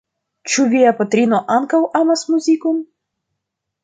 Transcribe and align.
Ĉu 0.51 0.63
via 0.69 0.93
patrino 1.01 1.41
ankaŭ 1.55 1.81
amas 1.99 2.23
muzikon? 2.31 2.81